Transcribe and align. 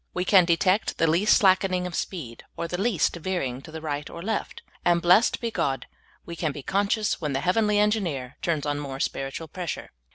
We 0.15 0.25
can 0.25 0.45
detect 0.45 0.97
the 0.97 1.05
least 1.05 1.37
slackening 1.37 1.85
of 1.85 1.93
speed, 1.93 2.43
or 2.57 2.67
the 2.67 2.81
least 2.81 3.15
veering 3.17 3.61
to 3.61 3.71
the 3.71 3.81
right 3.81 4.09
or 4.09 4.23
left; 4.23 4.63
and, 4.83 4.99
blessed 4.99 5.39
be 5.39 5.51
God, 5.51 5.85
we 6.25 6.35
can 6.35 6.51
be 6.51 6.63
conscious 6.63 7.21
when 7.21 7.33
the 7.33 7.41
hea^^enly 7.41 7.75
Engineer 7.75 8.35
turns 8.41 8.65
on 8.65 8.79
more 8.79 8.99
spiritual 8.99 9.47
pressure. 9.47 9.91